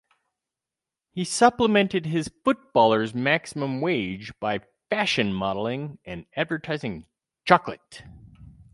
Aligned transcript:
He 1.11 1.23
supplemented 1.23 2.07
his 2.07 2.31
footballer's 2.43 3.13
maximum 3.13 3.81
wage 3.81 4.33
by 4.39 4.61
fashion 4.89 5.31
modelling 5.31 5.99
and 6.03 6.25
advertising 6.35 7.05
chocolate. 7.45 8.01